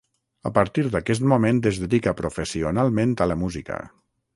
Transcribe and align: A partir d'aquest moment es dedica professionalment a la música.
A 0.49 0.51
partir 0.55 0.85
d'aquest 0.95 1.27
moment 1.35 1.61
es 1.73 1.83
dedica 1.85 2.17
professionalment 2.23 3.17
a 3.27 3.33
la 3.35 3.41
música. 3.45 3.81